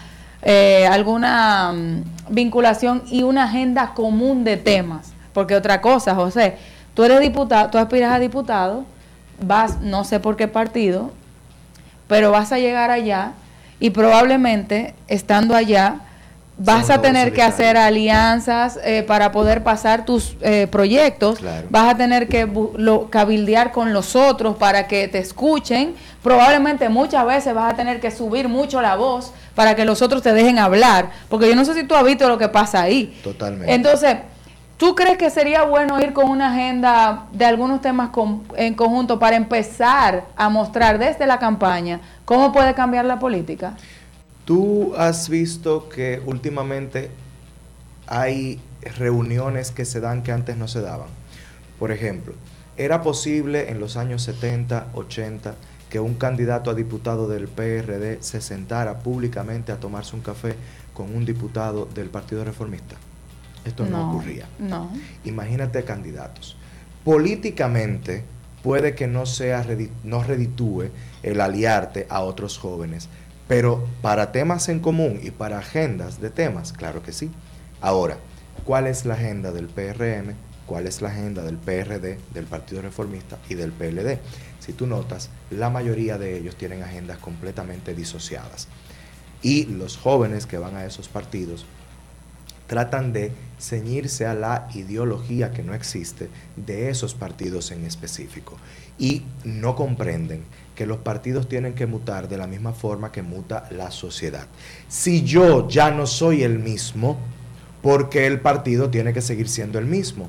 [0.43, 5.13] eh, alguna mm, vinculación y una agenda común de temas.
[5.33, 6.57] Porque otra cosa, José,
[6.95, 8.85] tú eres diputado, tú aspiras a diputado,
[9.41, 11.13] vas, no sé por qué partido,
[12.09, 13.33] pero vas a llegar allá
[13.79, 16.01] y probablemente estando allá
[16.59, 21.39] vas a tener que hacer alianzas eh, para poder pasar tus eh, proyectos,
[21.71, 22.49] vas a tener que
[23.11, 28.11] cabildear con los otros para que te escuchen, probablemente muchas veces vas a tener que
[28.11, 31.75] subir mucho la voz para que los otros te dejen hablar, porque yo no sé
[31.75, 33.19] si tú has visto lo que pasa ahí.
[33.23, 33.73] Totalmente.
[33.73, 34.17] Entonces,
[34.77, 38.11] ¿tú crees que sería bueno ir con una agenda de algunos temas
[38.57, 43.75] en conjunto para empezar a mostrar desde la campaña cómo puede cambiar la política?
[44.49, 47.11] ¿Tú has visto que últimamente
[48.07, 48.59] hay
[48.97, 51.09] reuniones que se dan que antes no se daban?
[51.79, 52.33] Por ejemplo,
[52.79, 55.55] ¿era posible en los años 70, 80
[55.91, 60.55] que un candidato a diputado del PRD se sentara públicamente a tomarse un café
[60.95, 62.97] con un diputado del Partido Reformista?
[63.67, 64.47] Esto no, ocurría.
[64.59, 64.91] No.
[65.27, 66.57] Imagínate candidatos.
[67.05, 68.25] Políticamente
[68.63, 69.67] puede que no sea
[70.05, 70.85] no reditúe
[71.23, 73.11] el aliarte a otros jóvenes,
[73.49, 77.31] pero para temas en común y para agendas de temas, claro que sí.
[77.81, 78.19] Ahora,
[78.65, 80.35] ¿cuál es la agenda del PRM?
[80.67, 84.19] ¿Cuál es la agenda del PRD, del Partido Reformista y del PLD?
[84.61, 88.69] Si tú notas, la mayoría de ellos tienen agendas completamente disociadas.
[89.41, 91.65] Y los jóvenes que van a esos partidos
[92.67, 98.59] tratan de ceñirse a la ideología que no existe de esos partidos en específico.
[98.99, 100.45] Y no comprenden
[100.79, 104.47] que los partidos tienen que mutar de la misma forma que muta la sociedad.
[104.87, 107.19] Si yo ya no soy el mismo,
[107.83, 110.29] porque el partido tiene que seguir siendo el mismo?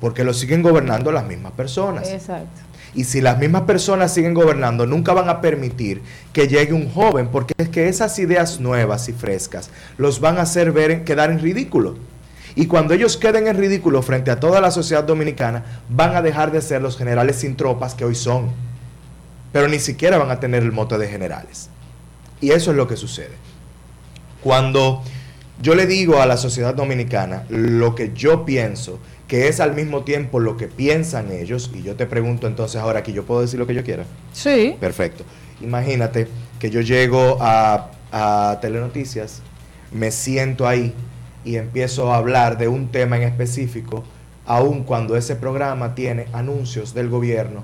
[0.00, 2.08] Porque lo siguen gobernando las mismas personas.
[2.08, 2.62] Exacto.
[2.94, 6.00] Y si las mismas personas siguen gobernando, nunca van a permitir
[6.32, 10.42] que llegue un joven, porque es que esas ideas nuevas y frescas los van a
[10.42, 11.98] hacer ver, quedar en ridículo.
[12.54, 16.52] Y cuando ellos queden en ridículo frente a toda la sociedad dominicana, van a dejar
[16.52, 18.69] de ser los generales sin tropas que hoy son
[19.52, 21.70] pero ni siquiera van a tener el mote de generales.
[22.40, 23.34] Y eso es lo que sucede.
[24.42, 25.02] Cuando
[25.60, 30.02] yo le digo a la sociedad dominicana lo que yo pienso, que es al mismo
[30.04, 33.58] tiempo lo que piensan ellos, y yo te pregunto entonces ahora que yo puedo decir
[33.58, 34.04] lo que yo quiera.
[34.32, 34.76] Sí.
[34.80, 35.24] Perfecto.
[35.60, 39.42] Imagínate que yo llego a, a Telenoticias,
[39.92, 40.94] me siento ahí
[41.44, 44.04] y empiezo a hablar de un tema en específico,
[44.46, 47.62] aun cuando ese programa tiene anuncios del gobierno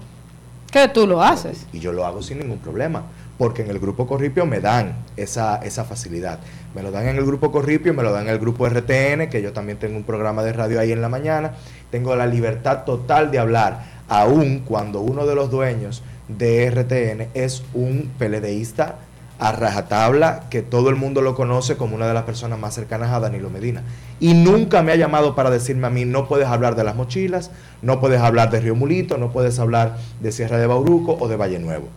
[0.92, 1.66] tú lo haces.
[1.72, 3.04] Y yo lo hago sin ningún problema,
[3.38, 6.38] porque en el grupo Corripio me dan esa, esa facilidad.
[6.74, 9.40] Me lo dan en el grupo Corripio, me lo dan en el grupo RTN, que
[9.42, 11.52] yo también tengo un programa de radio ahí en la mañana.
[11.90, 17.62] Tengo la libertad total de hablar, aun cuando uno de los dueños de RTN es
[17.72, 18.96] un peledeísta
[19.38, 23.10] a rajatabla que todo el mundo lo conoce como una de las personas más cercanas
[23.10, 23.82] a Danilo Medina.
[24.18, 27.50] Y nunca me ha llamado para decirme a mí, no puedes hablar de las mochilas,
[27.82, 31.36] no puedes hablar de Río Mulito, no puedes hablar de Sierra de Bauruco o de
[31.36, 31.88] Valle Nuevo.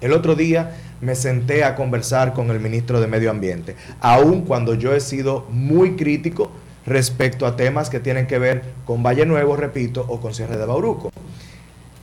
[0.00, 4.74] El otro día me senté a conversar con el ministro de Medio Ambiente, aun cuando
[4.74, 6.50] yo he sido muy crítico
[6.86, 10.66] respecto a temas que tienen que ver con Valle Nuevo, repito, o con Sierra de
[10.66, 11.10] Bauruco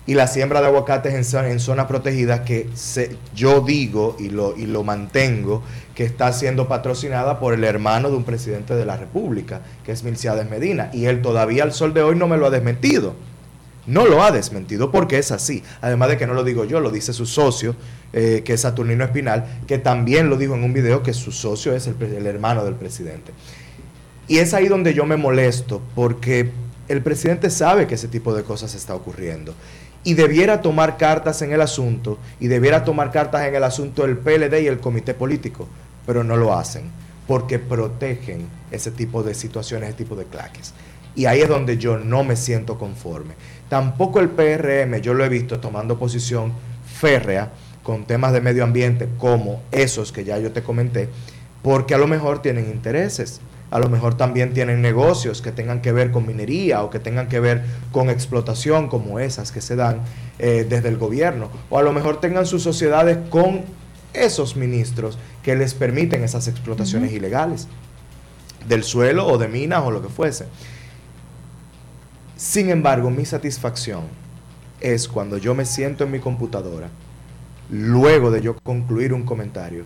[0.05, 2.69] y la siembra de aguacates en, en zonas protegidas que
[3.33, 5.63] yo digo y lo, y lo mantengo
[5.95, 10.03] que está siendo patrocinada por el hermano de un presidente de la República, que es
[10.03, 13.15] Milciades Medina, y él todavía al sol de hoy no me lo ha desmentido.
[13.85, 15.61] No lo ha desmentido porque es así.
[15.81, 17.75] Además de que no lo digo yo, lo dice su socio,
[18.13, 21.75] eh, que es Saturnino Espinal, que también lo dijo en un video que su socio
[21.75, 23.33] es el, el hermano del presidente.
[24.29, 26.49] Y es ahí donde yo me molesto, porque
[26.87, 29.53] el presidente sabe que ese tipo de cosas está ocurriendo.
[30.03, 34.17] Y debiera tomar cartas en el asunto, y debiera tomar cartas en el asunto el
[34.17, 35.67] PLD y el comité político,
[36.05, 36.83] pero no lo hacen,
[37.27, 40.73] porque protegen ese tipo de situaciones, ese tipo de claques.
[41.15, 43.35] Y ahí es donde yo no me siento conforme.
[43.69, 46.51] Tampoco el PRM, yo lo he visto tomando posición
[46.85, 47.51] férrea
[47.83, 51.09] con temas de medio ambiente como esos que ya yo te comenté,
[51.61, 53.39] porque a lo mejor tienen intereses
[53.73, 57.27] a lo mejor también tienen negocios que tengan que ver con minería o que tengan
[57.27, 60.01] que ver con explotación como esas que se dan
[60.37, 63.61] eh, desde el gobierno, o a lo mejor tengan sus sociedades con
[64.13, 67.67] esos ministros que les permiten esas explotaciones ilegales
[68.67, 70.45] del suelo o de minas o lo que fuese.
[72.37, 74.03] Sin embargo, mi satisfacción
[74.81, 76.89] es cuando yo me siento en mi computadora,
[77.71, 79.83] luego de yo concluir un comentario,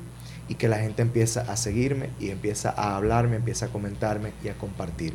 [0.47, 4.49] y que la gente empieza a seguirme y empieza a hablarme, empieza a comentarme y
[4.49, 5.13] a compartir.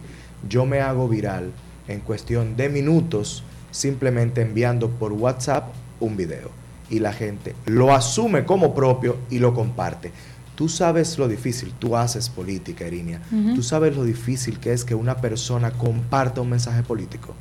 [0.49, 1.53] Yo me hago viral
[1.89, 6.51] en cuestión de minutos simplemente enviando por WhatsApp un video
[6.91, 10.13] y la gente lo asume como propio y lo comparte.
[10.55, 13.23] Tú sabes lo difícil, tú haces política, Erinia.
[13.55, 17.35] Tú sabes lo difícil que es que una persona comparta un mensaje político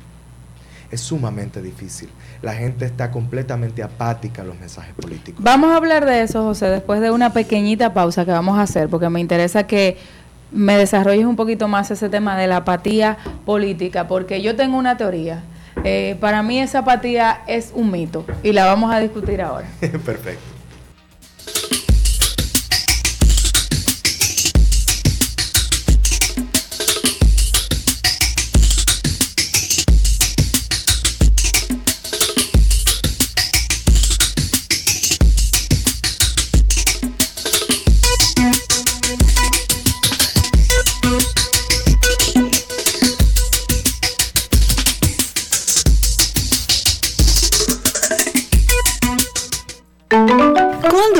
[0.92, 2.08] es sumamente difícil.
[2.42, 5.42] La gente está completamente apática a los mensajes políticos.
[5.42, 8.88] Vamos a hablar de eso, José, después de una pequeñita pausa que vamos a hacer,
[8.88, 9.96] porque me interesa que
[10.52, 14.98] me desarrolles un poquito más ese tema de la apatía política, porque yo tengo una
[14.98, 15.42] teoría.
[15.84, 19.66] Eh, para mí esa apatía es un mito y la vamos a discutir ahora.
[19.80, 20.51] Perfecto.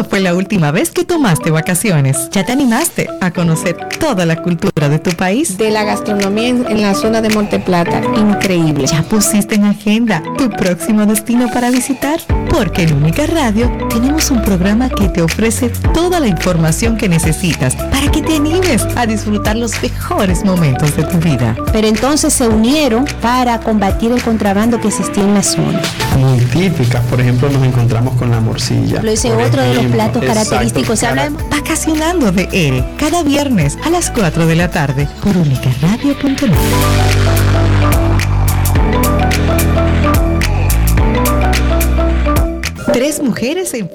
[0.09, 2.29] Fue la última vez que tomaste vacaciones?
[2.31, 5.59] ¿Ya te animaste a conocer toda la cultura de tu país?
[5.59, 8.87] De la gastronomía en, la zona de Monteplata, increíble.
[8.87, 12.21] ¿Ya pusiste en agenda tu próximo destino para visitar?
[12.51, 17.75] Porque en Única Radio tenemos un programa que te ofrece toda la información que necesitas
[17.77, 21.57] para que te animes a disfrutar los mejores momentos de tu vida.
[21.73, 25.81] Pero entonces se unieron para combatir el contrabando que existía en la zona.
[26.18, 29.03] Muy típicas, por ejemplo, nos encontramos con la morcilla.
[29.03, 31.02] Lo hice otro los platos característicos.
[31.02, 36.52] Hablamos vacacionando de él cada viernes a las 4 de la tarde por unicaradio.net.
[42.92, 43.88] Tres mujeres en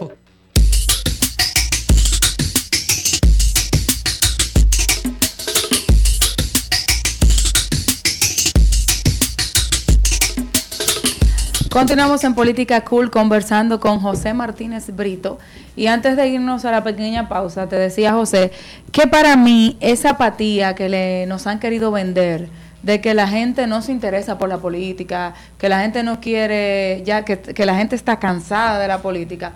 [11.78, 15.38] Continuamos en Política Cool conversando con José Martínez Brito.
[15.76, 18.52] Y antes de irnos a la pequeña pausa, te decía José
[18.92, 22.50] que para mí esa apatía que le, nos han querido vender,
[22.82, 27.04] de que la gente no se interesa por la política, que la gente no quiere,
[27.06, 29.52] ya que, la gente está cansada de la política,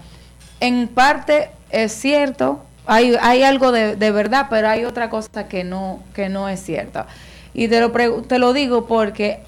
[0.60, 5.63] en parte es cierto, hay, hay algo de, de, verdad, pero hay otra cosa que
[5.63, 7.07] no, que no es cierta.
[7.55, 9.39] Y te lo, te lo digo porque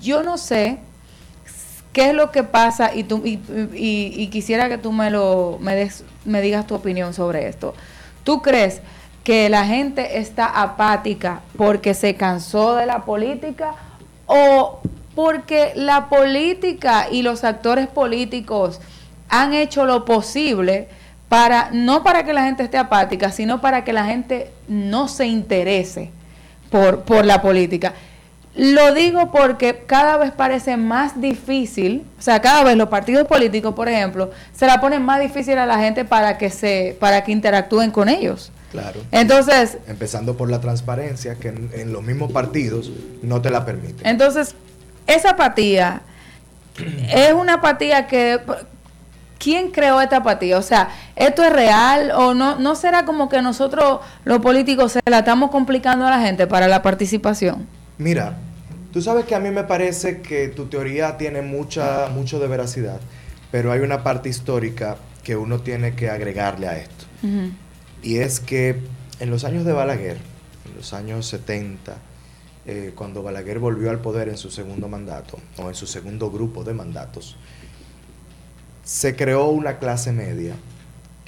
[0.00, 0.78] yo no sé
[1.96, 2.94] ¿Qué es lo que pasa?
[2.94, 7.48] Y, tú, y, quisiera que tú me, lo, me, des, me digas tu opinión sobre
[7.48, 7.72] esto.
[8.22, 8.82] ¿Tú crees
[9.24, 13.76] que la gente está apática porque se cansó de la política
[14.26, 14.80] o
[15.14, 18.78] porque la política y los actores políticos
[19.30, 20.88] han hecho lo posible
[21.30, 25.28] para, no para que la gente esté apática, sino para que la gente no se
[25.28, 26.10] interese
[26.68, 27.94] por, por la política?
[28.56, 33.74] Lo digo porque cada vez parece más difícil, o sea, cada vez los partidos políticos,
[33.74, 37.32] por ejemplo, se la ponen más difícil a la gente para que se para que
[37.32, 38.50] interactúen con ellos.
[38.72, 39.00] Claro.
[39.12, 42.90] Entonces, empezando por la transparencia que en, los mismos partidos
[43.22, 44.06] no te la permiten.
[44.06, 44.54] Entonces,
[45.06, 46.00] esa apatía
[47.12, 48.40] es una apatía que
[49.38, 50.56] ¿Quién creó esta apatía?
[50.56, 52.58] O sea, ¿esto es real o no?
[52.58, 56.68] ¿No será como que nosotros, los políticos, se la estamos complicando a la gente para
[56.68, 57.66] la participación?
[57.98, 58.34] Mira,
[58.96, 62.98] Tú sabes que a mí me parece que tu teoría tiene mucha, mucho de veracidad,
[63.52, 67.04] pero hay una parte histórica que uno tiene que agregarle a esto.
[68.02, 68.80] Y es que
[69.20, 70.16] en los años de Balaguer,
[70.64, 71.94] en los años 70,
[72.64, 76.64] eh, cuando Balaguer volvió al poder en su segundo mandato, o en su segundo grupo
[76.64, 77.36] de mandatos,
[78.82, 80.54] se creó una clase media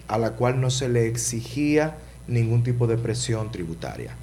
[0.06, 4.16] a la cual no se le exigía ningún tipo de presión tributaria.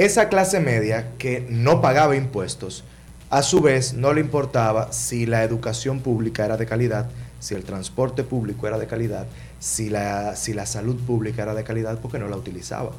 [0.00, 2.84] Esa clase media que no pagaba impuestos,
[3.28, 7.64] a su vez no le importaba si la educación pública era de calidad, si el
[7.64, 9.26] transporte público era de calidad,
[9.58, 12.92] si la, si la salud pública era de calidad, porque no la utilizaba.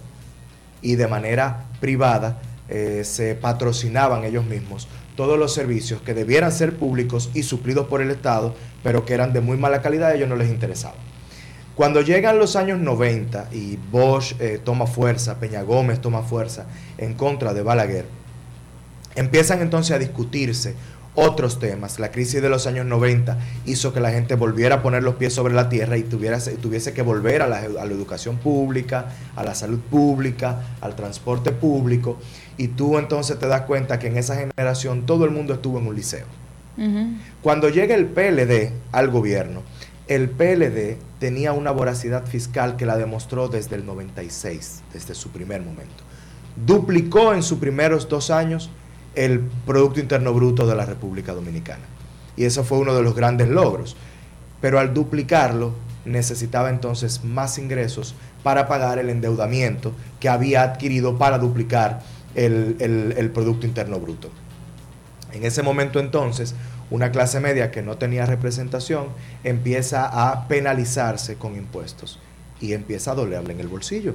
[0.83, 6.75] Y de manera privada eh, se patrocinaban ellos mismos todos los servicios que debieran ser
[6.75, 10.29] públicos y suplidos por el Estado, pero que eran de muy mala calidad, a ellos
[10.29, 10.93] no les interesaba.
[11.81, 16.67] Cuando llegan los años 90 y Bosch eh, toma fuerza, Peña Gómez toma fuerza
[16.99, 18.05] en contra de Balaguer,
[19.15, 20.75] empiezan entonces a discutirse
[21.15, 21.97] otros temas.
[21.97, 25.33] La crisis de los años 90 hizo que la gente volviera a poner los pies
[25.33, 30.61] sobre la tierra y tuviese que volver a la, educación pública, a la salud pública,
[30.81, 32.19] al transporte público.
[32.57, 35.87] Y tú entonces te das cuenta que en esa generación todo el mundo estuvo en
[35.87, 36.27] un liceo.
[37.41, 39.61] Cuando llega el PLD al gobierno,
[40.15, 45.61] el PLD tenía una voracidad fiscal que la demostró desde el 96, desde su primer
[45.61, 46.03] momento.
[46.65, 48.69] Duplicó en sus primeros dos años
[49.15, 51.85] el Producto Interno Bruto de la República Dominicana.
[52.35, 53.95] Y eso fue uno de los grandes logros.
[54.59, 61.37] Pero al duplicarlo, necesitaba entonces más ingresos para pagar el endeudamiento que había adquirido para
[61.37, 62.01] duplicar
[62.35, 64.29] el, Producto Interno Bruto.
[65.31, 66.53] En ese momento entonces,
[66.91, 69.07] una clase media que no tenía representación
[69.43, 72.19] empieza a penalizarse con impuestos
[72.59, 74.13] y empieza a dolerle en el bolsillo.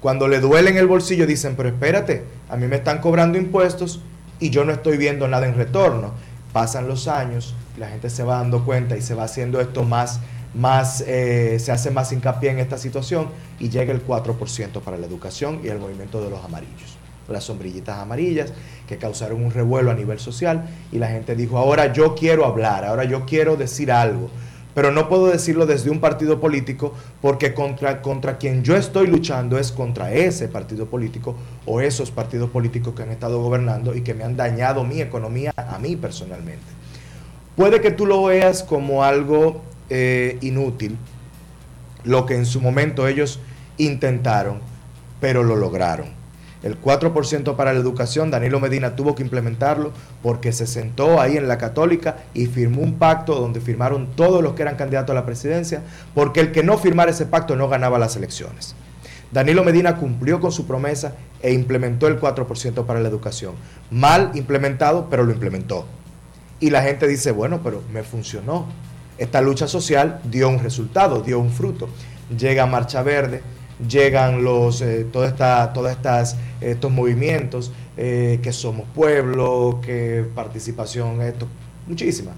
[0.00, 4.00] Cuando le duele en el bolsillo dicen, pero espérate, a mí me están cobrando impuestos
[4.38, 6.12] y yo no estoy viendo nada en retorno.
[6.52, 10.20] Pasan los años, la gente se va dando cuenta y se va haciendo esto más,
[10.54, 13.28] más eh, se hace más hincapié en esta situación
[13.58, 16.95] y llega el 4% para la educación y el movimiento de los amarillos,
[17.28, 18.52] las sombrillitas amarillas
[18.88, 22.84] que causaron un revuelo a nivel social y la gente dijo, ahora yo quiero hablar,
[22.84, 24.30] ahora yo quiero decir algo
[24.76, 29.58] pero no puedo decirlo desde un partido político porque contra, contra quien yo estoy luchando
[29.58, 31.34] es contra ese partido político
[31.64, 35.54] o esos partidos políticos que han estado gobernando y que me han dañado mi economía
[35.56, 36.66] a mí personalmente.
[37.56, 40.98] Puede que tú lo veas como algo eh, inútil,
[42.04, 43.40] lo que en su momento ellos
[43.78, 44.60] intentaron,
[45.20, 46.15] pero lo lograron
[46.62, 49.92] el 4% para la educación, Danilo Medina tuvo que implementarlo
[50.22, 54.54] porque se sentó ahí en la católica y firmó un pacto donde firmaron todos los
[54.54, 55.82] que eran candidatos a la presidencia,
[56.14, 58.74] porque el que no firmara ese pacto no ganaba las elecciones.
[59.32, 63.54] Danilo Medina cumplió con su promesa e implementó el 4% para la educación.
[63.90, 65.84] Mal implementado, pero lo implementó.
[66.58, 68.66] Y la gente dice, bueno, pero me funcionó.
[69.18, 71.88] Esta lucha social dio un resultado, dio un fruto.
[72.36, 73.42] Llega Marcha Verde,
[73.88, 81.46] llegan los, eh, estas, estos movimientos, eh, que somos pueblo, que participación, esto,
[81.86, 82.34] muchísimas.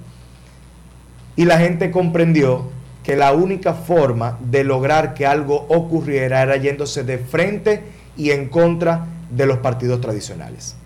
[1.37, 2.70] Y la gente comprendió
[3.03, 7.83] que la única forma de lograr que algo ocurriera era yéndose de frente
[8.16, 10.77] y en contra de los partidos tradicionales.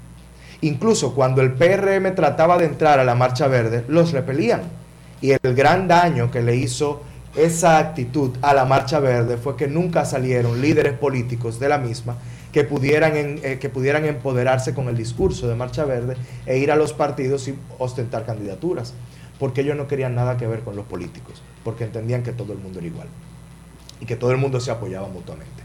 [0.60, 4.62] Incluso cuando el PRM trataba de entrar a la Marcha Verde, los repelían.
[5.20, 7.02] Y el gran daño que le hizo
[7.34, 12.16] esa actitud a la Marcha Verde fue que nunca salieron líderes políticos de la misma
[12.52, 16.76] que pudieran, eh, que pudieran empoderarse con el discurso de Marcha Verde e ir a
[16.76, 18.92] los partidos y ostentar candidaturas,
[19.38, 22.58] porque ellos no querían nada que ver con los políticos, porque entendían que todo el
[22.58, 23.08] mundo era igual
[24.00, 25.62] y que todo el mundo se apoyaba mutuamente.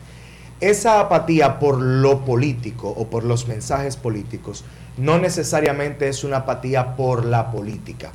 [0.61, 4.63] Esa apatía por lo político o por los mensajes políticos
[4.95, 8.11] no necesariamente es una apatía por la política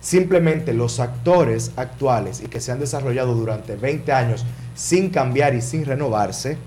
[0.00, 5.62] Simplemente los actores actuales y que se han desarrollado durante 20 años sin cambiar y
[5.62, 6.58] sin renovarse,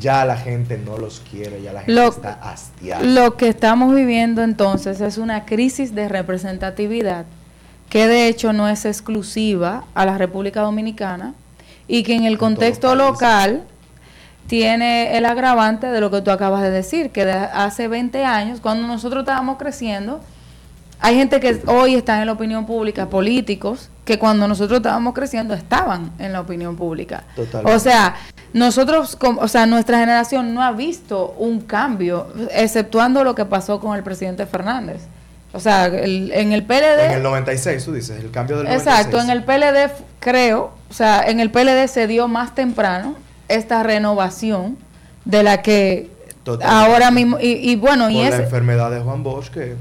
[0.00, 3.04] ya la gente no los quiere, ya la gente está hastiada.
[3.04, 7.26] Lo que estamos viviendo entonces es una crisis de representatividad
[7.88, 11.34] que de hecho no es exclusiva a la República Dominicana
[11.86, 13.62] y que en el contexto local
[14.46, 18.86] tiene el agravante de lo que tú acabas de decir, que hace 20 años, cuando
[18.86, 20.20] nosotros estábamos creciendo,
[21.04, 25.52] hay gente que hoy está en la opinión pública, políticos, que cuando nosotros estábamos creciendo
[25.52, 27.24] estaban en la opinión pública.
[27.62, 28.14] O sea,
[28.54, 33.94] nosotros, o sea, nuestra generación no ha visto un cambio, exceptuando lo que pasó con
[33.94, 35.02] el presidente Fernández.
[35.52, 37.04] O sea, en el PLD...
[37.04, 41.20] En el 96, tú dices, el cambio del Exacto, en el PLD creo, o sea,
[41.28, 43.14] en el PLD se dio más temprano
[43.48, 44.78] esta renovación
[45.26, 46.08] de la que
[46.62, 47.36] ahora mismo...
[47.38, 48.30] Y, bueno, y es...
[48.30, 49.76] la enfermedad de Juan Bosch que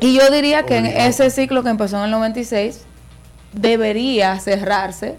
[0.00, 2.82] y yo diría que en ese ciclo que empezó en el 96
[3.52, 5.16] debería cerrarse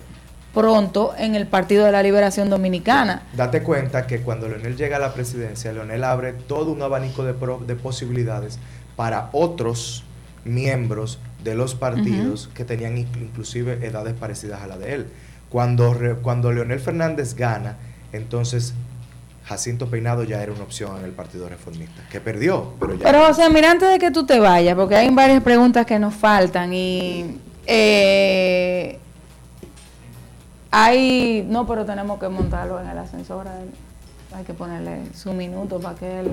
[0.54, 3.24] pronto en el Partido de la Liberación Dominicana.
[3.34, 7.34] Date cuenta que cuando Leonel llega a la presidencia, Leonel abre todo un abanico de,
[7.34, 8.58] pro- de posibilidades
[8.96, 10.04] para otros
[10.46, 15.08] miembros de los partidos que tenían inc- inclusive edades parecidas a la de él.
[15.50, 17.78] Cuando, cuando Leonel Fernández gana,
[18.12, 18.74] entonces
[19.48, 23.06] Jacinto Peinado ya era una opción en el Partido Reformista, que perdió, pero ya...
[23.06, 26.14] Pero José, mira, antes de que tú te vayas, porque hay varias preguntas que nos
[26.14, 29.00] faltan y eh,
[30.70, 33.48] hay, no, pero tenemos que montarlo en el ascensor,
[34.36, 36.32] hay que ponerle su minuto para que él...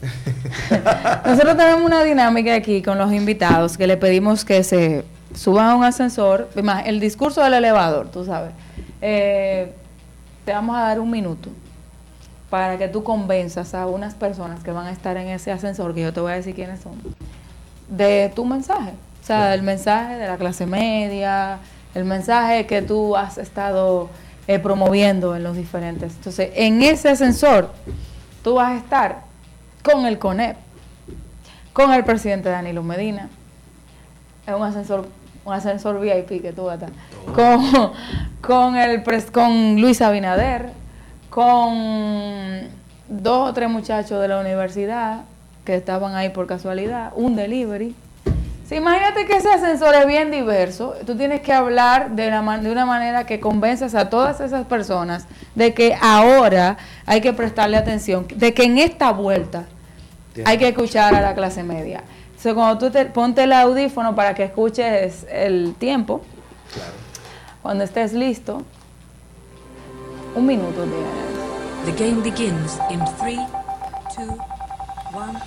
[1.26, 5.74] Nosotros tenemos una dinámica aquí con los invitados que le pedimos que se suban a
[5.74, 8.52] un ascensor, más el discurso del elevador, tú sabes.
[9.02, 9.72] Eh,
[10.44, 11.50] te vamos a dar un minuto
[12.50, 16.00] para que tú convenzas a unas personas que van a estar en ese ascensor, que
[16.02, 16.94] yo te voy a decir quiénes son,
[17.88, 18.92] de tu mensaje.
[19.22, 21.58] O sea, el mensaje de la clase media,
[21.94, 24.08] el mensaje que tú has estado
[24.46, 26.14] eh, promoviendo en los diferentes.
[26.14, 27.70] Entonces, en ese ascensor,
[28.42, 29.22] tú vas a estar
[29.82, 30.56] con el CONEP,
[31.74, 33.28] con el presidente Danilo Medina,
[34.46, 35.06] es un ascensor,
[35.44, 36.90] un ascensor VIP que tú vas a estar,
[37.34, 37.92] con,
[38.40, 40.70] con, el, pres- con Luis Abinader,
[41.30, 42.68] con
[43.08, 45.20] dos o tres muchachos de la universidad
[45.64, 47.94] que estaban ahí por casualidad, un delivery.
[48.68, 50.94] Sí, imagínate que ese ascensor es bien diverso.
[51.06, 54.66] Tú tienes que hablar de, la man- de una manera que convenzas a todas esas
[54.66, 56.76] personas de que ahora
[57.06, 59.64] hay que prestarle atención, de que en esta vuelta
[60.44, 62.02] hay que escuchar a la clase media.
[62.28, 66.20] Entonces, cuando tú te ponte el audífono para que escuches el tiempo,
[66.74, 66.92] Claro.
[67.62, 68.62] cuando estés listo,
[70.38, 71.84] un minuto tienes.
[71.84, 73.40] The game begins in three,
[74.14, 74.38] two,
[75.12, 75.38] one.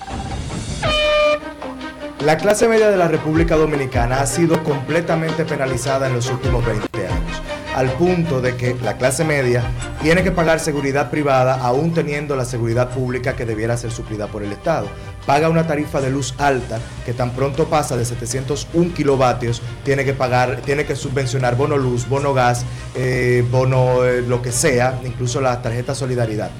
[2.24, 7.06] La clase media de la República Dominicana ha sido completamente penalizada en los últimos 20
[7.06, 7.42] años,
[7.74, 9.64] al punto de que la clase media
[10.02, 14.42] tiene que pagar seguridad privada aún teniendo la seguridad pública que debiera ser suplida por
[14.42, 14.86] el Estado.
[15.26, 20.14] Paga una tarifa de luz alta que tan pronto pasa de 701 kilovatios, tiene que
[20.14, 22.64] pagar, tiene que subvencionar bono luz, bono gas,
[22.96, 26.50] eh, bono eh, lo que sea, incluso la tarjeta solidaridad.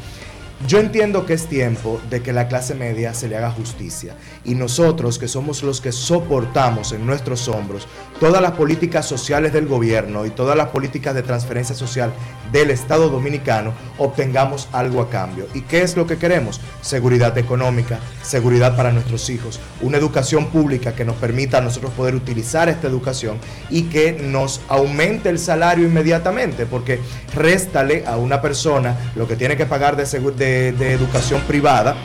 [0.68, 4.54] Yo entiendo que es tiempo de que la clase media se le haga justicia y
[4.54, 7.88] nosotros que somos los que soportamos en nuestros hombros
[8.20, 12.12] todas las políticas sociales del gobierno y todas las políticas de transferencia social
[12.52, 15.48] del Estado dominicano obtengamos algo a cambio.
[15.52, 16.60] ¿Y qué es lo que queremos?
[16.80, 22.14] Seguridad económica, seguridad para nuestros hijos, una educación pública que nos permita a nosotros poder
[22.14, 23.38] utilizar esta educación
[23.68, 27.00] y que nos aumente el salario inmediatamente, porque
[27.34, 31.96] réstale a una persona lo que tiene que pagar de, segu- de, de educación privada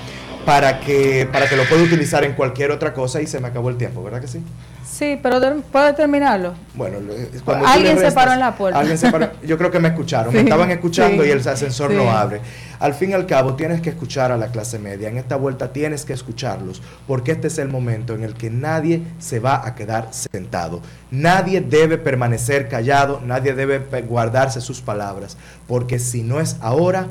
[0.46, 3.70] para que, para que lo pueda utilizar en cualquier otra cosa y se me acabó
[3.70, 4.42] el tiempo, ¿verdad que sí?
[4.90, 5.42] Sí, pero
[5.72, 6.54] ¿puedes terminarlo?
[6.74, 7.00] Bueno,
[7.44, 8.80] cuando Alguien se paró en la puerta.
[8.80, 11.92] Alguien se paró- yo creo que me escucharon, me estaban escuchando sí, y el ascensor
[11.92, 11.98] sí.
[11.98, 12.40] no abre.
[12.80, 15.10] Al fin y al cabo, tienes que escuchar a la clase media.
[15.10, 19.02] En esta vuelta tienes que escucharlos, porque este es el momento en el que nadie
[19.20, 20.82] se va a quedar sentado.
[21.12, 25.38] Nadie debe permanecer callado, nadie debe guardarse sus palabras,
[25.68, 27.08] porque si no es ahora,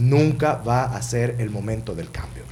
[0.00, 2.42] nunca va a ser el momento del cambio.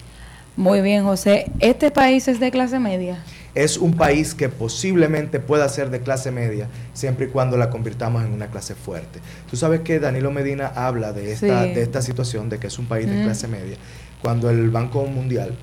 [0.56, 1.50] Muy bien, José.
[1.60, 3.18] ¿Este país es de clase media?
[3.54, 8.22] es un país que posiblemente pueda ser de clase media siempre y cuando la convirtamos
[8.24, 9.18] en una clase fuerte.
[9.50, 11.72] Tú sabes que Danilo Medina habla de esta, Sí.
[11.74, 13.24] de esta situación, de que es un país de Mm.
[13.24, 13.76] clase media,
[14.22, 15.56] cuando el Banco Mundial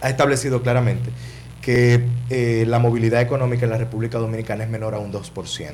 [0.00, 1.10] ha establecido claramente
[1.66, 5.72] que eh, la movilidad económica en la República Dominicana es menor a un 2%.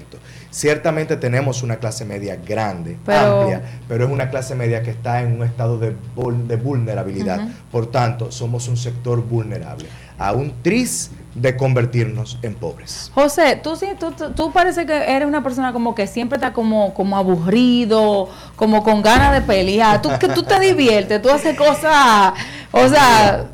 [0.48, 5.20] Ciertamente tenemos una clase media grande, Pero- amplia, pero es una clase media que está
[5.20, 7.46] en un estado de, vul- de vulnerabilidad.
[7.70, 9.86] Por tanto, somos un sector vulnerable,
[10.18, 13.10] a un tris de convertirnos en pobres.
[13.14, 16.54] José, tú sí, tú, tú, tú parece que eres una persona como que siempre está
[16.54, 20.00] como, como aburrido, como con ganas de pelear.
[20.00, 22.32] Tú que tú te diviertes, tú haces cosas,
[22.70, 23.44] o sea,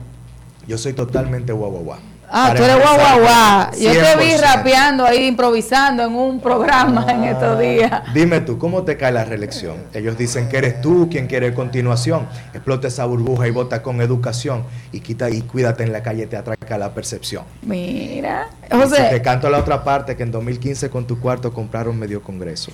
[0.68, 1.98] Yo soy totalmente guau guau guau.
[2.30, 3.70] Ah, tú eres guau guau guau.
[3.78, 4.40] Yo te vi 100%.
[4.40, 8.02] rapeando ahí, improvisando en un programa en estos días.
[8.14, 9.76] Dime tú, ¿cómo te cae la reelección?
[9.94, 12.28] Ellos dicen que eres tú quien quiere continuación.
[12.52, 14.64] Explota esa burbuja y vota con educación.
[14.92, 17.44] Y quita y cuídate en la calle, te atraca la percepción.
[17.62, 21.52] Mira, Y si te José, canto la otra parte, que en 2015 con tu cuarto
[21.52, 22.70] compraron medio congreso.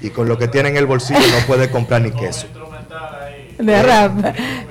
[0.00, 2.46] Y con lo que tiene en el bolsillo no puede comprar ni queso.
[3.58, 4.12] De rap,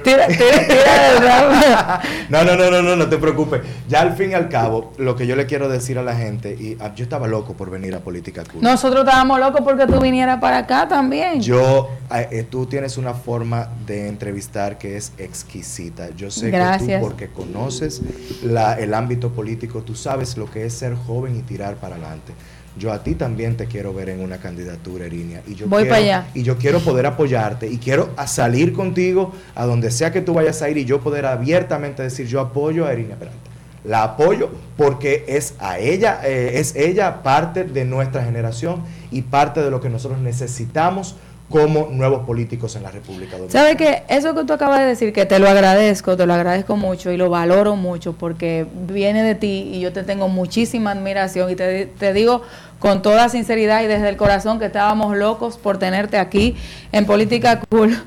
[0.03, 2.03] tira, tira, tira de rap.
[2.29, 3.61] No, no, no, no, no, no te preocupes.
[3.87, 6.51] Ya al fin y al cabo, lo que yo le quiero decir a la gente,
[6.53, 8.61] y ah, yo estaba loco por venir a Política Cool.
[8.61, 11.41] Nosotros estábamos locos porque tú vinieras para acá también.
[11.41, 16.09] Yo, eh, eh, tú tienes una forma de entrevistar que es exquisita.
[16.15, 17.01] Yo sé que Gracias.
[17.01, 18.01] tú, porque conoces
[18.43, 22.33] la- el ámbito político, tú sabes lo que es ser joven y tirar para adelante.
[22.77, 25.41] Yo a ti también te quiero ver en una candidatura, Erinia.
[25.47, 26.27] Y yo Voy quiero, para allá.
[26.33, 30.33] Y yo quiero poder apoyarte y quiero a salir contigo a donde sea que tú
[30.33, 33.39] vayas a ir y yo poder abiertamente decir, yo apoyo a Erinia Peralta.
[33.83, 39.61] La apoyo porque es a ella, eh, es ella parte de nuestra generación y parte
[39.61, 41.15] de lo que nosotros necesitamos
[41.49, 43.51] como nuevos políticos en la República Dominicana.
[43.63, 46.75] ¿Sabe que Eso que tú acabas de decir, que te lo agradezco, te lo agradezco
[46.75, 51.49] mucho y lo valoro mucho porque viene de ti y yo te tengo muchísima admiración
[51.49, 52.41] y te, te digo
[52.79, 56.55] con toda sinceridad y desde el corazón que estábamos locos por tenerte aquí
[56.91, 57.97] en Política Cool.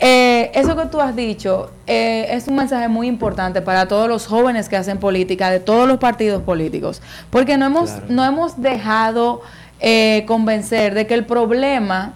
[0.00, 4.26] Eh, eso que tú has dicho eh, es un mensaje muy importante para todos los
[4.26, 8.06] jóvenes que hacen política, de todos los partidos políticos, porque no hemos, Claro.
[8.10, 9.40] no hemos dejado
[9.80, 12.12] eh, convencer de que el problema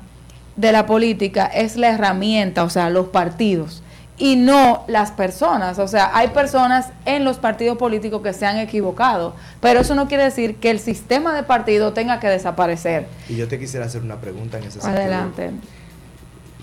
[0.58, 3.82] de la política es la herramienta, o sea, los partidos,
[4.18, 5.78] y no las personas.
[5.78, 10.08] O sea, hay personas en los partidos políticos que se han equivocado, pero eso no
[10.08, 13.06] quiere decir que el sistema de partido tenga que desaparecer.
[13.28, 14.96] Y yo te quisiera hacer una pregunta en ese sentido.
[14.96, 15.52] Adelante.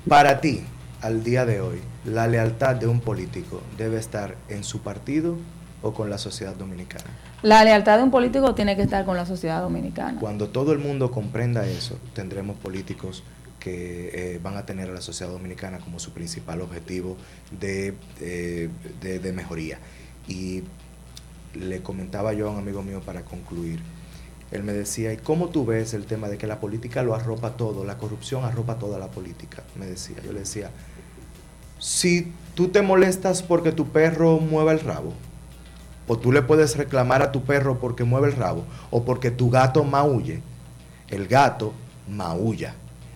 [0.09, 0.61] Para ti,
[1.01, 5.37] al día de hoy, la lealtad de un político debe estar en su partido
[5.81, 7.05] o con la sociedad dominicana.
[7.43, 10.19] La lealtad de un político tiene que estar con la sociedad dominicana.
[10.19, 13.23] Cuando todo el mundo comprenda eso, tendremos políticos
[13.65, 17.17] que eh, van a tener a la sociedad dominicana como su principal objetivo
[17.59, 18.69] de, eh,
[19.01, 19.79] de- de mejoría.
[20.27, 20.61] Y
[21.55, 23.79] le comentaba yo a un amigo mío para concluir,
[24.51, 27.57] él me decía, ¿y cómo tú ves el tema de que la política lo arropa
[27.57, 29.63] todo, la corrupción arropa toda la política?
[29.79, 30.69] Me decía, yo le decía,
[31.79, 35.11] si tú te molestas porque tu perro mueva el rabo,
[36.07, 39.49] o tú le puedes reclamar a tu perro porque mueve el rabo, o porque tu
[39.49, 40.41] gato maulle,
[41.09, 41.73] el gato
[42.07, 42.75] maulla,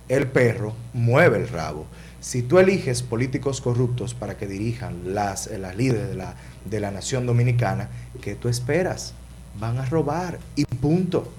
[0.09, 1.85] el perro mueve el rabo.
[2.19, 6.35] Si tú eliges políticos corruptos para que dirijan las, eh, las líderes de la,
[6.65, 7.89] de la nación dominicana,
[8.21, 9.13] ¿qué tú esperas?
[9.59, 11.31] Van a robar y punto.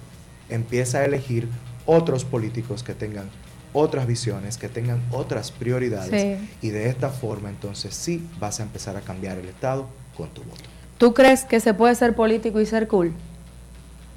[0.48, 1.48] Empieza a elegir
[1.84, 3.28] otros políticos que tengan
[3.72, 6.48] otras visiones, que tengan otras prioridades Sí.
[6.66, 10.42] y de esta forma entonces sí vas a empezar a cambiar el Estado con tu
[10.42, 10.62] voto.
[10.98, 13.12] ¿Tú crees que se puede ser político y ser cool?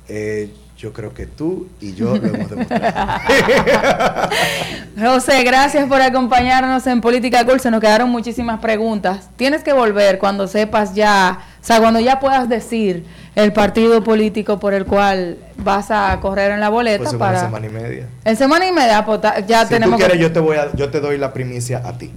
[0.08, 3.20] Eh, yo creo que tú y yo lo hemos demostrado.
[5.00, 7.60] José, gracias por acompañarnos en Política Cool.
[7.60, 9.30] Se nos quedaron muchísimas preguntas.
[9.36, 13.06] Tienes que volver cuando sepas ya, o sea, cuando ya puedas decir
[13.36, 17.40] el partido político por el cual vas a correr en la boleta Pues en para...
[17.40, 18.08] una semana y media.
[18.26, 19.96] En semana y media, pues, ya si tenemos...
[19.98, 22.12] tú quieres, que- yo te voy a, yo te doy la primicia a ti.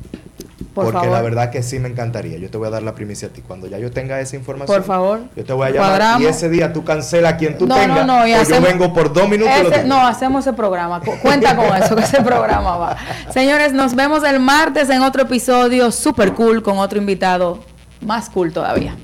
[0.77, 1.13] Por porque favor.
[1.17, 2.37] la verdad que sí me encantaría.
[2.39, 3.41] Yo te voy a dar la primicia a ti.
[3.41, 5.21] Cuando ya yo tenga esa información, Por favor.
[5.35, 6.23] yo te voy a llamar Cuadramos.
[6.23, 8.07] y ese día tú cancela a quien tú No, tengas.
[8.07, 11.01] no, no, y o hacemos- yo vengo por dos minutos lo no, hacemos ese programa.
[11.01, 12.97] Cu- Cuenta con eso, que ese programa va.
[13.33, 17.59] Señores, nos vemos el martes en otro episodio super cool con otro invitado
[18.03, 18.95] más cool todavía.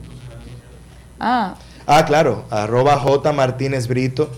[1.18, 1.54] Ah,
[1.86, 4.30] Ah, claro, arroba J Martínez Brito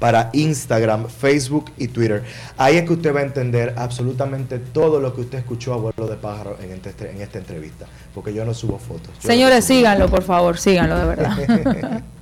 [0.00, 2.24] para Instagram, Facebook y Twitter.
[2.56, 6.08] Ahí es que usted va a entender absolutamente todo lo que usted escuchó a vuelo
[6.08, 9.12] de pájaro en, este- en esta entrevista, porque yo no subo fotos.
[9.20, 12.02] Señores, subo- síganlo, por favor, síganlo de verdad.